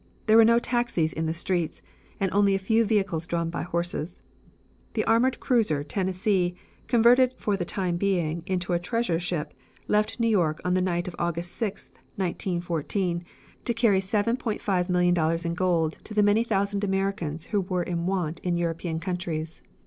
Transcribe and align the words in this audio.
There 0.25 0.35
were 0.35 0.43
no 0.43 0.57
taxis 0.57 1.13
in 1.13 1.25
the 1.25 1.31
streets, 1.35 1.83
and 2.19 2.31
only 2.33 2.55
a 2.55 2.57
few 2.57 2.83
vehicles 2.85 3.27
drawn 3.27 3.51
by 3.51 3.61
horses. 3.61 4.19
The 4.95 5.03
armored 5.05 5.39
cruiser 5.39 5.83
Tennessee, 5.83 6.55
converted 6.87 7.33
for 7.33 7.55
the 7.55 7.65
time 7.65 7.97
being 7.97 8.41
into 8.47 8.73
a 8.73 8.79
treasure 8.79 9.19
ship, 9.19 9.53
left 9.87 10.19
New 10.19 10.27
York 10.27 10.59
on 10.65 10.73
the 10.73 10.81
night 10.81 11.07
of 11.07 11.15
August 11.19 11.51
6th, 11.61 11.91
1914, 12.15 13.23
to 13.63 13.73
carry 13.75 13.99
$7,500,000 13.99 15.45
in 15.45 15.53
gold 15.53 15.99
to 16.05 16.15
the 16.15 16.23
many 16.23 16.43
thousand 16.43 16.83
Americans 16.83 17.45
who 17.53 17.61
were 17.61 17.83
in 17.83 18.07
want 18.07 18.39
in 18.39 18.57
European 18.57 18.99
countries. 18.99 19.61